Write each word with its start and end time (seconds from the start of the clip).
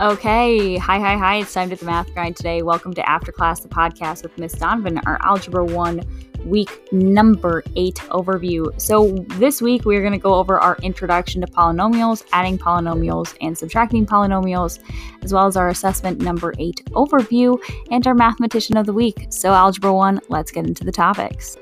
Okay, 0.00 0.76
hi, 0.76 0.98
hi, 0.98 1.16
hi. 1.16 1.36
It's 1.36 1.54
time 1.54 1.70
to 1.70 1.76
the 1.76 1.84
math 1.84 2.12
grind 2.14 2.34
today. 2.36 2.62
Welcome 2.62 2.94
to 2.94 3.08
After 3.08 3.30
Class, 3.30 3.60
the 3.60 3.68
podcast 3.68 4.24
with 4.24 4.36
Miss 4.36 4.52
Donovan, 4.52 4.98
our 5.06 5.20
Algebra 5.22 5.64
1 5.64 6.02
week 6.44 6.92
number 6.92 7.62
8 7.76 7.94
overview. 8.10 8.68
So, 8.80 9.12
this 9.38 9.62
week 9.62 9.84
we're 9.84 10.00
going 10.00 10.12
to 10.12 10.18
go 10.18 10.34
over 10.34 10.58
our 10.58 10.76
introduction 10.82 11.42
to 11.42 11.46
polynomials, 11.46 12.24
adding 12.32 12.58
polynomials, 12.58 13.36
and 13.40 13.56
subtracting 13.56 14.04
polynomials, 14.04 14.80
as 15.22 15.32
well 15.32 15.46
as 15.46 15.56
our 15.56 15.68
assessment 15.68 16.20
number 16.20 16.52
8 16.58 16.86
overview 16.86 17.56
and 17.92 18.04
our 18.08 18.14
mathematician 18.14 18.76
of 18.76 18.86
the 18.86 18.92
week. 18.92 19.26
So, 19.30 19.52
Algebra 19.52 19.94
1, 19.94 20.22
let's 20.28 20.50
get 20.50 20.66
into 20.66 20.82
the 20.82 20.92
topics. 20.92 21.56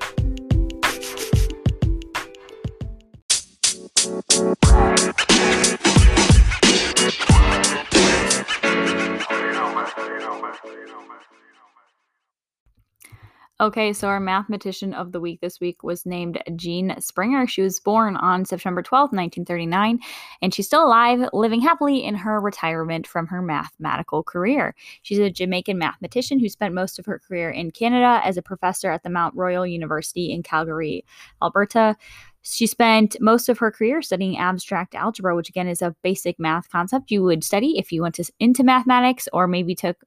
Okay, 13.63 13.93
so 13.93 14.09
our 14.09 14.19
mathematician 14.19 14.93
of 14.93 15.13
the 15.13 15.21
week 15.21 15.41
this 15.41 15.61
week 15.61 15.85
was 15.85 16.05
named 16.05 16.43
Jean 16.57 16.97
Springer. 16.99 17.47
She 17.47 17.63
was 17.63 17.79
born 17.79 18.17
on 18.17 18.45
September 18.45 18.83
12, 18.83 19.13
1939, 19.13 20.01
and 20.43 20.53
she's 20.53 20.67
still 20.67 20.85
alive, 20.85 21.29
living 21.33 21.61
happily 21.61 22.03
in 22.03 22.17
her 22.17 22.41
retirement 22.41 23.07
from 23.07 23.29
her 23.29 23.41
mathematical 23.41 24.25
career. 24.25 24.75
She's 25.03 25.21
a 25.21 25.31
Jamaican 25.31 25.79
mathematician 25.79 26.41
who 26.41 26.49
spent 26.49 26.75
most 26.75 26.99
of 26.99 27.07
her 27.07 27.21
career 27.21 27.51
in 27.51 27.71
Canada 27.71 28.21
as 28.25 28.37
a 28.37 28.43
professor 28.43 28.91
at 28.91 29.05
the 29.05 29.11
Mount 29.11 29.37
Royal 29.37 29.65
University 29.65 30.33
in 30.33 30.43
Calgary, 30.43 31.05
Alberta. 31.41 31.97
She 32.41 32.67
spent 32.67 33.17
most 33.21 33.49
of 33.49 33.59
her 33.59 33.71
career 33.71 34.03
studying 34.03 34.39
abstract 34.39 34.97
algebra, 34.97 35.37
which 35.37 35.49
again 35.49 35.69
is 35.69 35.83
a 35.83 35.95
basic 36.03 36.41
math 36.41 36.69
concept 36.69 37.13
you 37.13 37.23
would 37.23 37.45
study 37.45 37.79
if 37.79 37.93
you 37.93 38.03
went 38.03 38.17
to, 38.17 38.25
into 38.41 38.65
mathematics 38.65 39.29
or 39.33 39.47
maybe 39.47 39.77
took 39.77 39.99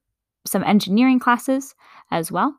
some 0.46 0.64
engineering 0.64 1.20
classes 1.20 1.76
as 2.12 2.32
well. 2.32 2.56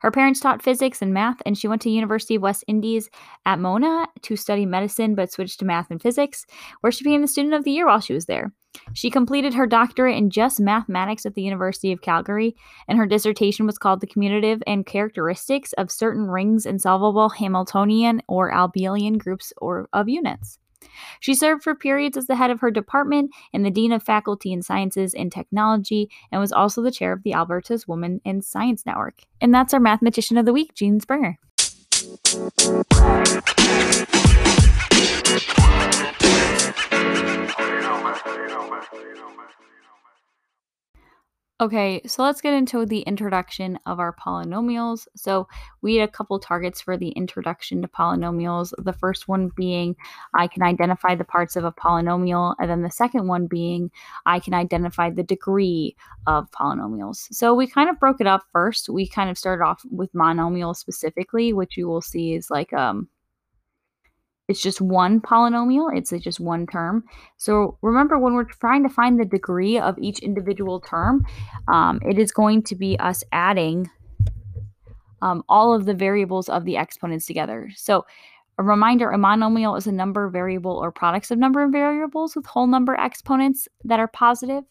Her 0.00 0.10
parents 0.12 0.38
taught 0.38 0.62
physics 0.62 1.02
and 1.02 1.12
math, 1.12 1.42
and 1.44 1.58
she 1.58 1.66
went 1.66 1.82
to 1.82 1.90
University 1.90 2.36
of 2.36 2.42
West 2.42 2.64
Indies 2.68 3.10
at 3.46 3.58
Mona 3.58 4.06
to 4.22 4.36
study 4.36 4.64
medicine, 4.64 5.16
but 5.16 5.32
switched 5.32 5.58
to 5.58 5.64
math 5.64 5.90
and 5.90 6.00
physics, 6.00 6.46
where 6.80 6.92
she 6.92 7.02
became 7.02 7.20
the 7.20 7.28
student 7.28 7.54
of 7.54 7.64
the 7.64 7.72
year 7.72 7.86
while 7.86 8.00
she 8.00 8.14
was 8.14 8.26
there. 8.26 8.52
She 8.92 9.10
completed 9.10 9.54
her 9.54 9.66
doctorate 9.66 10.16
in 10.16 10.30
just 10.30 10.60
mathematics 10.60 11.26
at 11.26 11.34
the 11.34 11.42
University 11.42 11.90
of 11.90 12.02
Calgary, 12.02 12.54
and 12.86 12.96
her 12.96 13.06
dissertation 13.06 13.66
was 13.66 13.78
called 13.78 14.00
The 14.00 14.06
Commutative 14.06 14.62
and 14.68 14.86
Characteristics 14.86 15.72
of 15.72 15.90
Certain 15.90 16.28
Rings 16.28 16.64
in 16.64 16.78
Solvable 16.78 17.30
Hamiltonian 17.30 18.22
or 18.28 18.52
Abelian 18.52 19.18
Groups 19.18 19.52
or 19.56 19.88
of 19.92 20.08
Units. 20.08 20.60
She 21.20 21.34
served 21.34 21.62
for 21.62 21.74
periods 21.74 22.16
as 22.16 22.26
the 22.26 22.36
head 22.36 22.50
of 22.50 22.60
her 22.60 22.70
department 22.70 23.30
and 23.52 23.64
the 23.64 23.70
Dean 23.70 23.92
of 23.92 24.02
Faculty 24.02 24.52
in 24.52 24.62
Sciences 24.62 25.14
and 25.14 25.32
Technology, 25.32 26.10
and 26.30 26.40
was 26.40 26.52
also 26.52 26.82
the 26.82 26.90
chair 26.90 27.12
of 27.12 27.22
the 27.22 27.32
Alberta's 27.32 27.88
Women 27.88 28.20
in 28.24 28.42
Science 28.42 28.84
Network. 28.86 29.22
And 29.40 29.54
that's 29.54 29.74
our 29.74 29.80
mathematician 29.80 30.36
of 30.36 30.46
the 30.46 30.52
week, 30.52 30.74
Jean 30.74 31.00
Springer. 31.00 31.38
Okay, 41.60 42.00
so 42.06 42.22
let's 42.22 42.40
get 42.40 42.54
into 42.54 42.86
the 42.86 43.00
introduction 43.00 43.80
of 43.84 43.98
our 43.98 44.14
polynomials. 44.14 45.08
So 45.16 45.48
we 45.82 45.96
had 45.96 46.08
a 46.08 46.12
couple 46.12 46.38
targets 46.38 46.80
for 46.80 46.96
the 46.96 47.08
introduction 47.10 47.82
to 47.82 47.88
polynomials. 47.88 48.72
The 48.78 48.92
first 48.92 49.26
one 49.26 49.50
being 49.56 49.96
I 50.34 50.46
can 50.46 50.62
identify 50.62 51.16
the 51.16 51.24
parts 51.24 51.56
of 51.56 51.64
a 51.64 51.72
polynomial, 51.72 52.54
and 52.60 52.70
then 52.70 52.82
the 52.82 52.92
second 52.92 53.26
one 53.26 53.48
being 53.48 53.90
I 54.24 54.38
can 54.38 54.54
identify 54.54 55.10
the 55.10 55.24
degree 55.24 55.96
of 56.28 56.48
polynomials. 56.52 57.26
So 57.32 57.54
we 57.54 57.66
kind 57.66 57.90
of 57.90 57.98
broke 57.98 58.20
it 58.20 58.28
up 58.28 58.44
first. 58.52 58.88
We 58.88 59.08
kind 59.08 59.28
of 59.28 59.36
started 59.36 59.64
off 59.64 59.82
with 59.90 60.12
monomials 60.12 60.76
specifically, 60.76 61.52
which 61.52 61.76
you 61.76 61.88
will 61.88 62.02
see 62.02 62.34
is 62.34 62.52
like 62.52 62.72
um 62.72 63.08
it's 64.48 64.62
just 64.62 64.80
one 64.80 65.20
polynomial, 65.20 65.94
it's 65.94 66.10
just 66.24 66.40
one 66.40 66.66
term. 66.66 67.04
So 67.36 67.76
remember, 67.82 68.18
when 68.18 68.32
we're 68.32 68.44
trying 68.44 68.82
to 68.82 68.88
find 68.88 69.20
the 69.20 69.26
degree 69.26 69.78
of 69.78 69.98
each 69.98 70.20
individual 70.20 70.80
term, 70.80 71.26
um, 71.68 72.00
it 72.02 72.18
is 72.18 72.32
going 72.32 72.62
to 72.64 72.74
be 72.74 72.98
us 72.98 73.22
adding 73.30 73.90
um, 75.20 75.44
all 75.50 75.74
of 75.74 75.84
the 75.84 75.94
variables 75.94 76.48
of 76.48 76.64
the 76.64 76.78
exponents 76.78 77.26
together. 77.26 77.70
So 77.76 78.06
a 78.56 78.62
reminder, 78.62 79.10
a 79.10 79.18
monomial 79.18 79.76
is 79.76 79.86
a 79.86 79.92
number 79.92 80.28
variable 80.30 80.72
or 80.72 80.90
products 80.90 81.30
of 81.30 81.38
number 81.38 81.68
variables 81.68 82.34
with 82.34 82.46
whole 82.46 82.66
number 82.66 82.94
exponents 82.94 83.68
that 83.84 84.00
are 84.00 84.08
positive. 84.08 84.64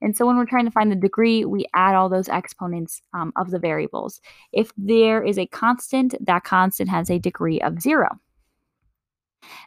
And 0.00 0.16
so 0.16 0.26
when 0.26 0.36
we're 0.36 0.46
trying 0.46 0.66
to 0.66 0.70
find 0.70 0.92
the 0.92 0.96
degree, 0.96 1.44
we 1.44 1.66
add 1.74 1.94
all 1.94 2.08
those 2.08 2.28
exponents 2.28 3.02
um, 3.12 3.32
of 3.36 3.50
the 3.50 3.58
variables. 3.58 4.20
If 4.52 4.70
there 4.76 5.24
is 5.24 5.38
a 5.38 5.46
constant, 5.46 6.14
that 6.24 6.44
constant 6.44 6.90
has 6.90 7.10
a 7.10 7.18
degree 7.18 7.60
of 7.60 7.80
zero. 7.80 8.20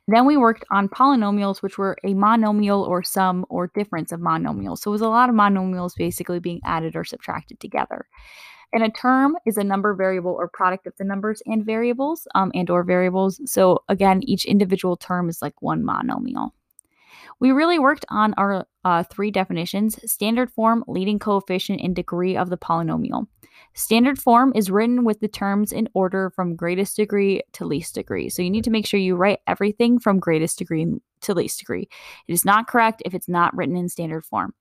Then 0.08 0.26
we 0.26 0.38
worked 0.38 0.66
on 0.72 0.90
polynomials, 0.90 1.62
which 1.62 1.78
were 1.78 1.98
a 2.04 2.14
monomial 2.14 2.88
or 2.88 3.04
sum 3.04 3.46
or 3.50 3.72
difference 3.76 4.12
of 4.12 4.20
monomials. 4.20 4.80
So 4.80 4.92
it 4.92 4.94
was 4.94 5.02
a 5.02 5.10
lot 5.10 5.30
of 5.30 5.36
monomials 5.36 5.96
basically 5.96 6.40
being 6.40 6.62
added 6.66 6.96
or 6.96 7.04
subtracted 7.04 7.60
together. 7.60 8.08
And 8.72 8.84
a 8.84 8.90
term 8.90 9.36
is 9.46 9.58
a 9.58 9.64
number 9.64 9.96
variable 9.96 10.32
or 10.32 10.48
product 10.48 10.86
of 10.86 10.94
the 10.98 11.04
numbers 11.04 11.42
and 11.46 11.66
variables 11.66 12.28
um, 12.36 12.52
and 12.54 12.70
or 12.70 12.84
variables. 12.84 13.42
So 13.52 13.84
again, 13.90 14.22
each 14.24 14.46
individual 14.46 14.96
term 14.96 15.30
is 15.30 15.42
like 15.42 15.62
one 15.62 15.84
monomial. 15.84 16.52
We 17.40 17.52
really 17.52 17.80
worked 17.80 18.06
on 18.10 18.34
our 18.38 18.66
uh, 18.84 19.04
three 19.04 19.32
definitions 19.32 20.00
standard 20.12 20.52
form, 20.52 20.84
leading 20.88 21.20
coefficient, 21.20 21.82
and 21.82 21.96
degree 21.96 22.36
of 22.36 22.50
the 22.50 22.58
polynomial. 22.58 23.28
Standard 23.74 24.20
form 24.20 24.52
is 24.56 24.70
written 24.70 25.06
with 25.06 25.20
the 25.20 25.28
terms 25.28 25.72
in 25.72 25.88
order 25.94 26.32
from 26.32 26.56
greatest 26.56 26.98
degree 26.98 27.42
to 27.54 27.66
least 27.66 27.96
degree. 27.96 28.30
So 28.30 28.42
you 28.42 28.50
need 28.50 28.64
to 28.66 28.72
make 28.72 28.86
sure 28.86 29.00
you 29.00 29.16
write 29.16 29.40
everything 29.48 30.00
from 30.00 30.20
greatest 30.20 30.58
degree 30.58 30.86
to 31.22 31.34
least 31.34 31.60
degree. 31.60 31.88
It 32.28 32.34
is 32.34 32.44
not 32.44 32.68
correct 32.68 33.02
if 33.06 33.14
it's 33.14 33.30
not 33.30 33.56
written 33.56 33.78
in 33.78 33.90
standard 33.90 34.26
form. 34.26 34.54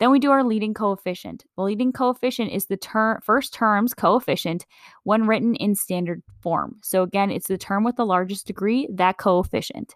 Then 0.00 0.10
we 0.10 0.18
do 0.18 0.32
our 0.32 0.44
leading 0.44 0.74
coefficient. 0.74 1.44
The 1.56 1.62
leading 1.62 1.92
coefficient 1.92 2.50
is 2.50 2.66
the 2.66 2.76
ter- 2.76 3.20
first 3.22 3.54
term's 3.54 3.94
coefficient 3.94 4.66
when 5.04 5.26
written 5.26 5.54
in 5.56 5.74
standard 5.74 6.22
form. 6.40 6.76
So 6.82 7.02
again, 7.02 7.30
it's 7.30 7.46
the 7.46 7.58
term 7.58 7.84
with 7.84 7.96
the 7.96 8.06
largest 8.06 8.46
degree, 8.46 8.88
that 8.92 9.18
coefficient. 9.18 9.94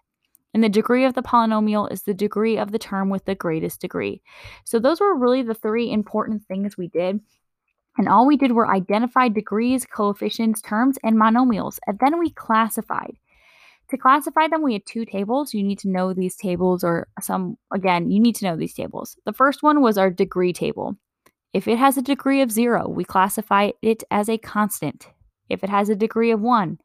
And 0.59 0.63
the 0.65 0.67
degree 0.67 1.05
of 1.05 1.13
the 1.13 1.21
polynomial 1.21 1.89
is 1.89 2.01
the 2.01 2.13
degree 2.13 2.57
of 2.57 2.73
the 2.73 2.79
term 2.79 3.09
with 3.09 3.23
the 3.23 3.33
greatest 3.33 3.79
degree. 3.79 4.21
So 4.65 4.77
those 4.77 4.99
were 4.99 5.15
really 5.15 5.41
the 5.41 5.53
three 5.53 5.89
important 5.89 6.43
things 6.43 6.77
we 6.77 6.89
did. 6.89 7.21
And 7.97 8.09
all 8.09 8.27
we 8.27 8.35
did 8.35 8.51
were 8.51 8.69
identify 8.69 9.29
degrees, 9.29 9.85
coefficients, 9.85 10.61
terms, 10.61 10.97
and 11.01 11.15
monomials. 11.15 11.79
And 11.87 11.97
then 11.99 12.19
we 12.19 12.31
classified. 12.31 13.15
To 13.91 13.97
classify 13.97 14.49
them, 14.49 14.61
we 14.61 14.73
had 14.73 14.85
two 14.85 15.05
tables. 15.05 15.53
You 15.53 15.63
need 15.63 15.79
to 15.79 15.89
know 15.89 16.11
these 16.13 16.35
tables, 16.35 16.83
or 16.83 17.07
some, 17.21 17.57
again, 17.73 18.11
you 18.11 18.19
need 18.19 18.35
to 18.35 18.45
know 18.45 18.57
these 18.57 18.73
tables. 18.73 19.15
The 19.23 19.31
first 19.31 19.63
one 19.63 19.81
was 19.81 19.97
our 19.97 20.09
degree 20.09 20.51
table. 20.51 20.97
If 21.53 21.69
it 21.69 21.77
has 21.77 21.95
a 21.95 22.01
degree 22.01 22.41
of 22.41 22.51
zero, 22.51 22.89
we 22.89 23.05
classify 23.05 23.71
it 23.81 24.03
as 24.11 24.27
a 24.27 24.37
constant. 24.37 25.07
If 25.47 25.63
it 25.63 25.69
has 25.69 25.87
a 25.87 25.95
degree 25.95 26.31
of 26.31 26.41
one, 26.41 26.79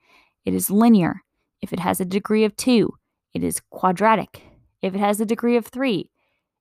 it 0.45 0.55
is 0.55 0.71
linear. 0.71 1.23
If 1.61 1.73
it 1.73 1.81
has 1.81 2.01
a 2.01 2.05
degree 2.05 2.45
of 2.45 2.55
two, 2.55 2.95
it 3.34 3.45
is 3.45 3.61
quadratic. 3.71 4.43
If 4.81 4.95
it 4.95 5.00
has 5.00 5.21
a 5.21 5.27
degree 5.27 5.56
of 5.56 5.67
3, 5.67 6.11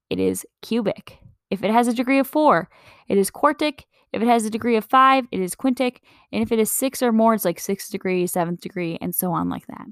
it 0.09 0.19
is 0.19 0.45
cubic. 0.61 1.19
If 1.49 1.63
it 1.63 1.71
has 1.71 1.87
a 1.87 1.93
degree 1.93 2.19
of 2.19 2.27
4, 2.27 2.69
it 3.07 3.17
is 3.17 3.29
quartic. 3.29 3.83
If 4.11 4.21
it 4.21 4.27
has 4.27 4.45
a 4.45 4.49
degree 4.49 4.75
of 4.75 4.85
5, 4.85 5.27
it 5.31 5.39
is 5.39 5.55
quintic. 5.55 5.97
And 6.31 6.41
if 6.43 6.51
it 6.51 6.59
is 6.59 6.71
6 6.71 7.01
or 7.01 7.11
more, 7.11 7.33
it's 7.33 7.45
like 7.45 7.59
6th 7.59 7.89
degree, 7.89 8.25
7th 8.25 8.59
degree, 8.59 8.97
and 9.01 9.13
so 9.13 9.31
on 9.31 9.49
like 9.49 9.67
that. 9.67 9.85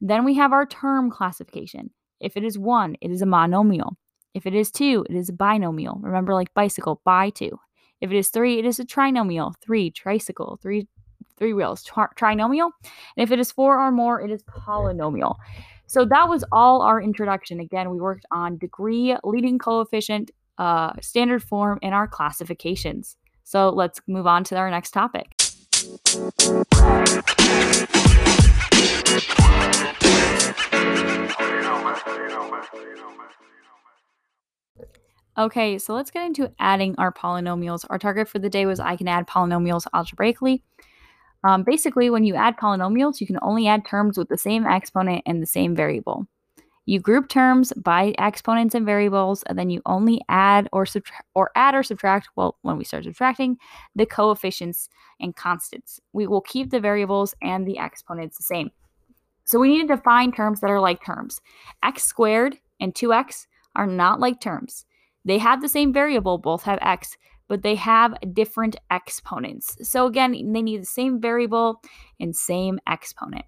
Then 0.00 0.24
we 0.24 0.34
have 0.34 0.52
our 0.52 0.66
term 0.66 1.10
classification. 1.10 1.90
If 2.20 2.36
it 2.36 2.44
is 2.44 2.58
1, 2.58 2.96
it 3.00 3.10
is 3.10 3.22
a 3.22 3.26
monomial. 3.26 3.94
If 4.34 4.46
it 4.46 4.54
is 4.54 4.70
2, 4.70 5.06
it 5.08 5.16
is 5.16 5.28
a 5.28 5.32
binomial. 5.32 5.98
Remember, 6.02 6.34
like 6.34 6.52
bicycle, 6.54 7.00
bi 7.04 7.30
2. 7.30 7.58
If 8.00 8.10
it 8.10 8.16
is 8.16 8.28
3, 8.28 8.58
it 8.58 8.66
is 8.66 8.78
a 8.78 8.84
trinomial. 8.84 9.54
3, 9.62 9.90
tricycle, 9.90 10.58
3, 10.62 10.86
three 11.38 11.52
wheels, 11.52 11.82
tri- 11.82 12.06
trinomial. 12.16 12.70
And 13.16 13.24
if 13.24 13.30
it 13.30 13.38
is 13.38 13.52
4 13.52 13.80
or 13.80 13.90
more, 13.90 14.20
it 14.20 14.30
is 14.30 14.42
polynomial. 14.44 15.36
So 15.86 16.04
that 16.04 16.28
was 16.28 16.44
all 16.50 16.82
our 16.82 17.00
introduction. 17.00 17.60
Again, 17.60 17.90
we 17.90 17.98
worked 17.98 18.26
on 18.32 18.58
degree, 18.58 19.16
leading 19.22 19.58
coefficient, 19.58 20.30
uh, 20.58 20.92
standard 21.00 21.42
form, 21.42 21.78
and 21.82 21.94
our 21.94 22.08
classifications. 22.08 23.16
So 23.44 23.70
let's 23.70 24.00
move 24.08 24.26
on 24.26 24.42
to 24.44 24.56
our 24.56 24.70
next 24.70 24.90
topic. 24.90 25.32
Okay, 35.38 35.78
so 35.78 35.94
let's 35.94 36.10
get 36.10 36.24
into 36.24 36.50
adding 36.58 36.94
our 36.96 37.12
polynomials. 37.12 37.84
Our 37.90 37.98
target 37.98 38.26
for 38.26 38.38
the 38.38 38.48
day 38.48 38.64
was 38.64 38.80
I 38.80 38.96
can 38.96 39.06
add 39.06 39.28
polynomials 39.28 39.86
algebraically. 39.94 40.64
Um, 41.44 41.62
basically, 41.62 42.10
when 42.10 42.24
you 42.24 42.34
add 42.34 42.56
polynomials, 42.56 43.20
you 43.20 43.26
can 43.26 43.38
only 43.42 43.66
add 43.68 43.86
terms 43.86 44.18
with 44.18 44.28
the 44.28 44.38
same 44.38 44.66
exponent 44.66 45.22
and 45.26 45.42
the 45.42 45.46
same 45.46 45.74
variable. 45.74 46.26
You 46.86 47.00
group 47.00 47.28
terms 47.28 47.72
by 47.72 48.14
exponents 48.18 48.74
and 48.74 48.86
variables, 48.86 49.42
and 49.44 49.58
then 49.58 49.70
you 49.70 49.82
only 49.86 50.20
add 50.28 50.68
or 50.72 50.86
subtract 50.86 51.26
or 51.34 51.50
add 51.56 51.74
or 51.74 51.82
subtract. 51.82 52.28
Well, 52.36 52.56
when 52.62 52.76
we 52.76 52.84
start 52.84 53.04
subtracting, 53.04 53.58
the 53.96 54.06
coefficients 54.06 54.88
and 55.20 55.34
constants. 55.34 56.00
We 56.12 56.26
will 56.26 56.42
keep 56.42 56.70
the 56.70 56.80
variables 56.80 57.34
and 57.42 57.66
the 57.66 57.78
exponents 57.78 58.36
the 58.36 58.44
same. 58.44 58.70
So 59.44 59.58
we 59.58 59.68
need 59.68 59.88
to 59.88 59.96
define 59.96 60.32
terms 60.32 60.60
that 60.60 60.70
are 60.70 60.80
like 60.80 61.04
terms. 61.04 61.40
X 61.82 62.04
squared 62.04 62.58
and 62.80 62.94
2x 62.94 63.46
are 63.74 63.86
not 63.86 64.20
like 64.20 64.40
terms. 64.40 64.84
They 65.24 65.38
have 65.38 65.62
the 65.62 65.68
same 65.68 65.92
variable, 65.92 66.38
both 66.38 66.62
have 66.62 66.78
x, 66.82 67.16
but 67.48 67.62
they 67.62 67.74
have 67.74 68.14
different 68.32 68.76
exponents. 68.90 69.76
So 69.82 70.06
again, 70.06 70.32
they 70.32 70.62
need 70.62 70.82
the 70.82 70.86
same 70.86 71.20
variable 71.20 71.82
and 72.20 72.34
same 72.34 72.78
exponent. 72.86 73.44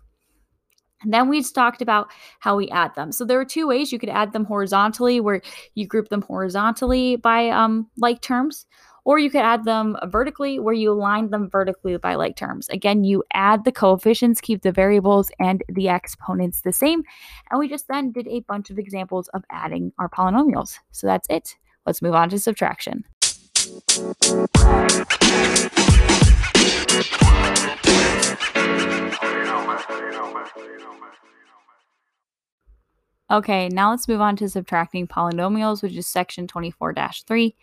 And 1.03 1.15
then 1.15 1.29
we 1.29 1.41
just 1.41 1.55
talked 1.55 1.81
about 1.81 2.11
how 2.41 2.57
we 2.57 2.69
add 2.71 2.95
them. 2.97 3.13
So 3.13 3.25
there 3.25 3.39
are 3.39 3.45
two 3.45 3.69
ways 3.69 3.93
you 3.93 3.99
could 3.99 4.09
add 4.09 4.33
them 4.33 4.45
horizontally, 4.45 5.21
where 5.21 5.43
you 5.75 5.87
group 5.87 6.09
them 6.09 6.23
horizontally 6.23 7.17
by 7.17 7.51
um, 7.51 7.89
like 7.97 8.21
terms, 8.21 8.67
or 9.05 9.19
you 9.19 9.31
could 9.31 9.43
add 9.43 9.65
them 9.65 9.97
vertically, 10.07 10.59
where 10.59 10.75
you 10.75 10.91
align 10.93 11.31
them 11.31 11.49
vertically 11.49 11.97
by 11.99 12.17
like 12.17 12.37
terms. 12.37 12.69
Again, 12.69 13.05
you 13.05 13.23
add 13.33 13.65
the 13.65 13.73
coefficients, 13.73 14.41
keep 14.41 14.63
the 14.63 14.73
variables 14.73 15.31
and 15.39 15.63
the 15.69 15.89
exponents 15.89 16.63
the 16.63 16.73
same. 16.73 17.05
And 17.51 17.61
we 17.61 17.69
just 17.69 17.87
then 17.89 18.11
did 18.11 18.27
a 18.27 18.41
bunch 18.41 18.69
of 18.69 18.79
examples 18.79 19.29
of 19.29 19.45
adding 19.51 19.93
our 19.99 20.09
polynomials. 20.09 20.79
So 20.91 21.07
that's 21.07 21.29
it. 21.31 21.55
Let's 21.87 22.03
move 22.03 22.15
on 22.15 22.29
to 22.31 22.39
subtraction. 22.41 23.05
Okay, 33.31 33.69
now 33.69 33.91
let's 33.91 34.09
move 34.09 34.23
on 34.23 34.37
to 34.37 34.49
subtracting 34.49 35.07
polynomials, 35.07 35.83
which 35.83 35.95
is 35.95 36.07
section 36.07 36.47
24 36.47 36.95
3. 37.27 37.55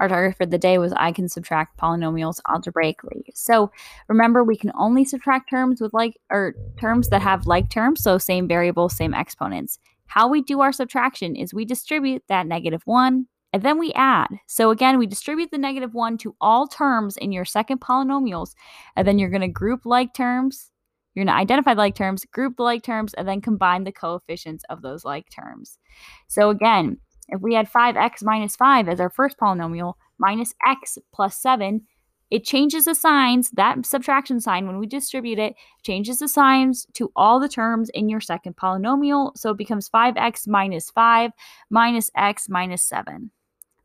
Our 0.00 0.08
target 0.08 0.36
for 0.36 0.44
the 0.44 0.58
day 0.58 0.76
was 0.76 0.92
I 0.92 1.12
can 1.12 1.28
subtract 1.28 1.78
polynomials 1.78 2.40
algebraically. 2.48 3.24
So 3.34 3.70
remember, 4.08 4.44
we 4.44 4.56
can 4.56 4.72
only 4.76 5.04
subtract 5.04 5.48
terms 5.48 5.80
with 5.80 5.94
like, 5.94 6.18
or 6.30 6.54
terms 6.78 7.08
that 7.08 7.22
have 7.22 7.46
like 7.46 7.70
terms, 7.70 8.02
so 8.02 8.18
same 8.18 8.46
variables, 8.46 8.96
same 8.96 9.14
exponents. 9.14 9.78
How 10.06 10.28
we 10.28 10.42
do 10.42 10.60
our 10.60 10.72
subtraction 10.72 11.36
is 11.36 11.54
we 11.54 11.64
distribute 11.64 12.22
that 12.28 12.46
negative 12.46 12.82
1 12.84 13.26
and 13.54 13.62
then 13.62 13.78
we 13.78 13.92
add. 13.94 14.28
So 14.46 14.70
again, 14.70 14.98
we 14.98 15.06
distribute 15.06 15.50
the 15.50 15.58
negative 15.58 15.94
1 15.94 16.18
to 16.18 16.36
all 16.42 16.66
terms 16.66 17.16
in 17.16 17.32
your 17.32 17.46
second 17.46 17.80
polynomials, 17.80 18.50
and 18.96 19.08
then 19.08 19.18
you're 19.18 19.30
going 19.30 19.40
to 19.40 19.48
group 19.48 19.86
like 19.86 20.12
terms 20.12 20.72
you're 21.14 21.24
going 21.24 21.34
to 21.34 21.40
identify 21.40 21.72
like 21.74 21.94
terms, 21.94 22.24
group 22.24 22.56
the 22.56 22.62
like 22.62 22.82
terms, 22.82 23.14
and 23.14 23.26
then 23.26 23.40
combine 23.40 23.84
the 23.84 23.92
coefficients 23.92 24.64
of 24.68 24.82
those 24.82 25.04
like 25.04 25.30
terms. 25.30 25.78
So 26.26 26.50
again, 26.50 26.98
if 27.28 27.40
we 27.40 27.54
had 27.54 27.70
5x 27.70 28.22
minus 28.22 28.56
5 28.56 28.88
as 28.88 29.00
our 29.00 29.10
first 29.10 29.38
polynomial, 29.38 29.94
minus 30.18 30.54
x 30.66 30.98
plus 31.12 31.40
7, 31.40 31.82
it 32.30 32.44
changes 32.44 32.86
the 32.86 32.94
signs, 32.94 33.50
that 33.50 33.86
subtraction 33.86 34.40
sign, 34.40 34.66
when 34.66 34.78
we 34.78 34.86
distribute 34.86 35.38
it, 35.38 35.54
changes 35.84 36.18
the 36.18 36.26
signs 36.26 36.86
to 36.94 37.12
all 37.14 37.38
the 37.38 37.48
terms 37.48 37.90
in 37.94 38.08
your 38.08 38.20
second 38.20 38.56
polynomial. 38.56 39.36
So 39.36 39.50
it 39.50 39.58
becomes 39.58 39.88
5x 39.88 40.48
minus 40.48 40.90
5 40.90 41.30
minus 41.70 42.10
x 42.16 42.48
minus 42.48 42.82
7. 42.82 43.30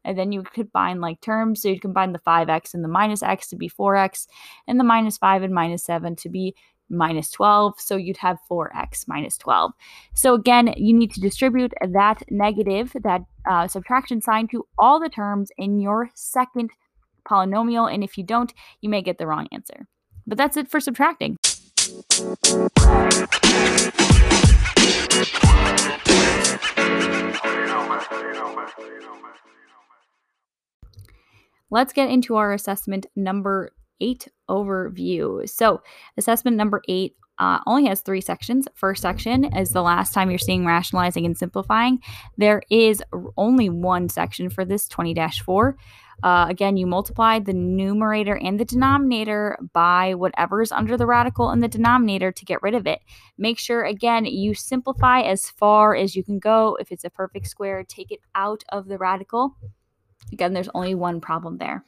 And 0.06 0.18
then 0.18 0.32
you 0.32 0.44
could 0.44 0.54
combine 0.54 1.02
like 1.02 1.22
terms. 1.22 1.62
So 1.62 1.70
you'd 1.70 1.82
combine 1.82 2.14
the 2.14 2.20
5x 2.20 2.74
and 2.74 2.84
the 2.84 2.90
minus 2.90 3.22
x 3.24 3.48
to 3.50 3.56
be 3.56 3.70
4x, 3.70 4.28
and 4.68 4.80
the 4.80 4.84
minus 4.84 5.18
5 5.18 5.44
and 5.44 5.54
minus 5.54 5.84
7 5.84 6.16
to 6.18 6.30
be 6.30 6.56
minus 6.90 7.30
12. 7.32 7.80
So 7.80 7.96
you'd 7.96 8.18
have 8.18 8.38
4x 8.50 9.08
minus 9.08 9.38
12. 9.38 9.72
So 10.14 10.34
again, 10.34 10.74
you 10.78 10.94
need 10.94 11.14
to 11.14 11.22
distribute 11.22 11.74
that 11.82 12.24
negative, 12.30 12.96
that 13.04 13.22
uh, 13.50 13.68
subtraction 13.68 14.22
sign 14.22 14.48
to 14.50 14.66
all 14.78 15.00
the 15.00 15.10
terms 15.10 15.52
in 15.58 15.80
your 15.80 16.10
second 16.16 16.72
polynomial. 17.30 17.92
And 17.94 18.04
if 18.04 18.18
you 18.18 18.24
don't, 18.24 18.54
you 18.82 18.90
may 18.90 19.02
get 19.02 19.18
the 19.18 19.28
wrong 19.28 19.48
answer. 19.52 19.88
But 20.26 20.38
that's 20.38 20.58
it 20.58 20.70
for 20.70 20.80
subtracting. 20.80 21.38
Let's 31.72 31.94
get 31.94 32.10
into 32.10 32.36
our 32.36 32.54
assessment 32.54 33.06
number 33.16 33.72
eight 34.02 34.28
overview. 34.50 35.48
So, 35.50 35.82
assessment 36.18 36.58
number 36.58 36.82
eight 36.88 37.16
uh, 37.40 37.60
only 37.66 37.86
has 37.88 38.02
three 38.02 38.22
sections. 38.22 38.68
First 38.76 39.02
section 39.02 39.46
is 39.56 39.72
the 39.72 39.82
last 39.82 40.14
time 40.14 40.30
you're 40.30 40.38
seeing 40.38 40.66
rationalizing 40.66 41.26
and 41.26 41.38
simplifying. 41.38 42.00
There 42.38 42.62
is 42.70 43.02
only 43.38 43.70
one 43.70 44.10
section 44.10 44.50
for 44.50 44.66
this 44.66 44.88
20 44.88 45.16
4. 45.46 45.78
Uh, 46.22 46.48
again, 46.50 46.76
you 46.76 46.86
multiply 46.86 47.40
the 47.40 47.54
numerator 47.54 48.38
and 48.38 48.60
the 48.60 48.66
denominator 48.66 49.58
by 49.72 50.14
whatever 50.16 50.62
is 50.62 50.72
under 50.72 50.98
the 50.98 51.06
radical 51.06 51.52
in 51.52 51.62
the 51.62 51.68
denominator 51.70 52.30
to 52.30 52.44
get 52.44 52.62
rid 52.62 52.76
of 52.76 52.86
it. 52.86 53.00
Make 53.38 53.58
sure, 53.58 53.86
again, 53.86 54.26
you 54.26 54.54
simplify 54.54 55.22
as 55.22 55.50
far 55.50 55.96
as 55.96 56.18
you 56.18 56.24
can 56.26 56.40
go. 56.40 56.78
If 56.78 56.92
it's 56.92 57.06
a 57.06 57.10
perfect 57.10 57.48
square, 57.48 57.86
take 57.88 58.12
it 58.12 58.20
out 58.36 58.66
of 58.68 58.90
the 58.90 58.98
radical. 58.98 59.56
Again, 60.32 60.54
there's 60.54 60.70
only 60.74 60.96
one 60.96 61.22
problem 61.22 61.58
there. 61.58 61.84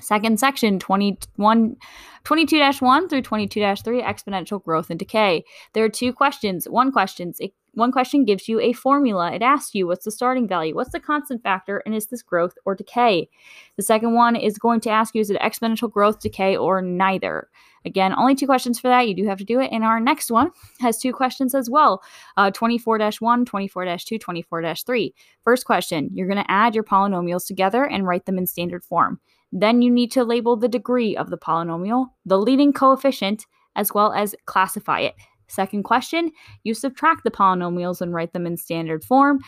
Second 0.00 0.40
section 0.40 0.78
21, 0.78 1.76
22-1 2.24 3.10
through 3.10 3.22
22-3 3.22 4.02
exponential 4.02 4.62
growth 4.62 4.88
and 4.88 4.98
decay. 4.98 5.44
There 5.74 5.84
are 5.84 5.90
two 5.90 6.12
questions. 6.12 6.66
One 6.68 6.92
question, 6.92 7.34
it, 7.38 7.52
one 7.74 7.92
question 7.92 8.24
gives 8.24 8.48
you 8.48 8.60
a 8.60 8.72
formula. 8.72 9.32
It 9.32 9.42
asks 9.42 9.74
you 9.74 9.86
what's 9.86 10.04
the 10.04 10.10
starting 10.10 10.46
value, 10.46 10.74
what's 10.74 10.92
the 10.92 11.00
constant 11.00 11.42
factor, 11.42 11.82
and 11.86 11.94
is 11.94 12.06
this 12.06 12.22
growth 12.22 12.54
or 12.64 12.74
decay? 12.74 13.28
The 13.76 13.82
second 13.82 14.14
one 14.14 14.36
is 14.36 14.58
going 14.58 14.80
to 14.80 14.90
ask 14.90 15.14
you 15.14 15.20
is 15.20 15.30
it 15.30 15.40
exponential 15.40 15.90
growth, 15.90 16.20
decay, 16.20 16.56
or 16.56 16.82
neither? 16.82 17.48
Again, 17.84 18.14
only 18.14 18.34
two 18.34 18.46
questions 18.46 18.78
for 18.78 18.88
that. 18.88 19.08
You 19.08 19.14
do 19.14 19.26
have 19.26 19.38
to 19.38 19.44
do 19.44 19.58
it. 19.58 19.72
And 19.72 19.84
our 19.84 20.00
next 20.00 20.30
one 20.30 20.50
has 20.80 20.98
two 20.98 21.12
questions 21.12 21.54
as 21.54 21.68
well 21.68 22.02
uh, 22.36 22.50
24 22.50 22.98
1, 23.18 23.44
24 23.44 23.96
2, 23.96 24.18
24 24.18 24.74
3. 24.74 25.14
First 25.42 25.66
question 25.66 26.10
you're 26.12 26.28
going 26.28 26.42
to 26.42 26.50
add 26.50 26.74
your 26.74 26.84
polynomials 26.84 27.46
together 27.46 27.84
and 27.84 28.06
write 28.06 28.26
them 28.26 28.38
in 28.38 28.46
standard 28.46 28.84
form. 28.84 29.20
Then 29.50 29.82
you 29.82 29.90
need 29.90 30.12
to 30.12 30.24
label 30.24 30.56
the 30.56 30.68
degree 30.68 31.16
of 31.16 31.30
the 31.30 31.38
polynomial, 31.38 32.08
the 32.24 32.38
leading 32.38 32.72
coefficient, 32.72 33.46
as 33.76 33.92
well 33.92 34.12
as 34.12 34.34
classify 34.46 35.00
it. 35.00 35.14
Second 35.52 35.82
question, 35.82 36.32
you 36.64 36.72
subtract 36.72 37.24
the 37.24 37.30
polynomials 37.30 38.00
and 38.00 38.14
write 38.14 38.32
them 38.32 38.46
in 38.46 38.56
standard 38.56 39.04
form. 39.04 39.38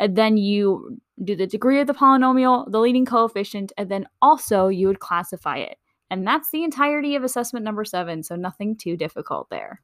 And 0.00 0.16
then 0.16 0.36
you 0.36 0.98
do 1.22 1.36
the 1.36 1.46
degree 1.46 1.78
of 1.80 1.86
the 1.86 1.94
polynomial, 1.94 2.68
the 2.70 2.80
leading 2.80 3.06
coefficient, 3.06 3.72
and 3.76 3.88
then 3.88 4.06
also 4.20 4.66
you 4.66 4.88
would 4.88 4.98
classify 4.98 5.58
it. 5.58 5.78
And 6.10 6.26
that's 6.26 6.50
the 6.50 6.64
entirety 6.64 7.14
of 7.14 7.22
assessment 7.22 7.64
number 7.64 7.84
seven, 7.84 8.24
so 8.24 8.34
nothing 8.34 8.76
too 8.76 8.96
difficult 8.96 9.50
there. 9.50 9.80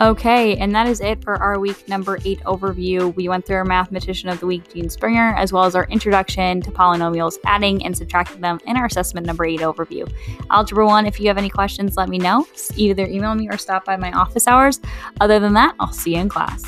Okay, 0.00 0.56
and 0.58 0.72
that 0.76 0.86
is 0.86 1.00
it 1.00 1.24
for 1.24 1.34
our 1.42 1.58
week 1.58 1.88
number 1.88 2.20
eight 2.24 2.38
overview. 2.44 3.12
We 3.16 3.28
went 3.28 3.44
through 3.44 3.56
our 3.56 3.64
mathematician 3.64 4.28
of 4.28 4.38
the 4.38 4.46
week, 4.46 4.72
Jean 4.72 4.88
Springer, 4.88 5.34
as 5.34 5.52
well 5.52 5.64
as 5.64 5.74
our 5.74 5.88
introduction 5.90 6.62
to 6.62 6.70
polynomials, 6.70 7.36
adding 7.44 7.84
and 7.84 7.98
subtracting 7.98 8.40
them 8.40 8.60
in 8.64 8.76
our 8.76 8.86
assessment 8.86 9.26
number 9.26 9.44
eight 9.44 9.58
overview. 9.58 10.08
Algebra 10.50 10.86
one, 10.86 11.04
if 11.04 11.18
you 11.18 11.26
have 11.26 11.36
any 11.36 11.50
questions, 11.50 11.96
let 11.96 12.08
me 12.08 12.18
know. 12.18 12.46
Either 12.76 13.06
email 13.06 13.34
me 13.34 13.48
or 13.48 13.56
stop 13.56 13.84
by 13.84 13.96
my 13.96 14.12
office 14.12 14.46
hours. 14.46 14.80
Other 15.20 15.40
than 15.40 15.54
that, 15.54 15.74
I'll 15.80 15.92
see 15.92 16.14
you 16.14 16.20
in 16.20 16.28
class. 16.28 16.62